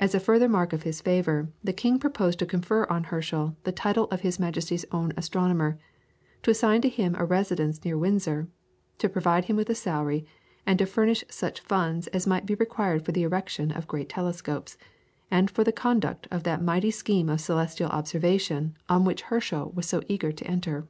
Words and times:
As 0.00 0.16
a 0.16 0.18
further 0.18 0.48
mark 0.48 0.72
of 0.72 0.82
his 0.82 1.00
favour 1.00 1.48
the 1.62 1.72
King 1.72 2.00
proposed 2.00 2.40
to 2.40 2.44
confer 2.44 2.86
on 2.90 3.04
Herschel 3.04 3.54
the 3.62 3.70
title 3.70 4.06
of 4.06 4.22
his 4.22 4.40
Majesty's 4.40 4.84
own 4.90 5.12
astronomer, 5.16 5.78
to 6.42 6.50
assign 6.50 6.80
to 6.80 6.88
him 6.88 7.14
a 7.16 7.24
residence 7.24 7.84
near 7.84 7.96
Windsor, 7.96 8.48
to 8.98 9.08
provide 9.08 9.44
him 9.44 9.54
with 9.54 9.70
a 9.70 9.74
salary, 9.76 10.26
and 10.66 10.76
to 10.80 10.86
furnish 10.86 11.22
such 11.30 11.60
funds 11.60 12.08
as 12.08 12.26
might 12.26 12.46
be 12.46 12.56
required 12.56 13.04
for 13.04 13.12
the 13.12 13.22
erection 13.22 13.70
of 13.70 13.86
great 13.86 14.08
telescopes, 14.08 14.76
and 15.30 15.48
for 15.52 15.62
the 15.62 15.70
conduct 15.70 16.26
of 16.32 16.42
that 16.42 16.60
mighty 16.60 16.90
scheme 16.90 17.28
of 17.28 17.40
celestial 17.40 17.90
observation 17.90 18.76
on 18.88 19.04
which 19.04 19.22
Herschel 19.22 19.70
was 19.70 19.86
so 19.86 20.02
eager 20.08 20.32
to 20.32 20.44
enter. 20.48 20.88